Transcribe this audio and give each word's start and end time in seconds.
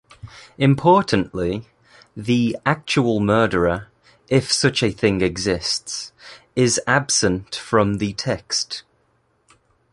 Importantly, 0.57 1.67
the 2.17 2.57
"actual 2.65 3.19
murder," 3.19 3.89
if 4.29 4.51
such 4.51 4.81
a 4.81 4.89
thing 4.89 5.21
exists, 5.21 6.11
is 6.55 6.81
absent 6.87 7.55
from 7.55 7.99
the 7.99 8.13
text. 8.13 8.81